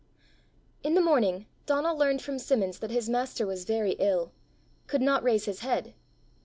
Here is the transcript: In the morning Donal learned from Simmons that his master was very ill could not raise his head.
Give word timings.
In 0.81 0.95
the 0.95 0.99
morning 0.99 1.45
Donal 1.67 1.95
learned 1.95 2.23
from 2.23 2.39
Simmons 2.39 2.79
that 2.79 2.89
his 2.89 3.07
master 3.07 3.45
was 3.45 3.65
very 3.65 3.91
ill 3.99 4.31
could 4.87 4.99
not 5.03 5.21
raise 5.21 5.45
his 5.45 5.59
head. 5.59 5.93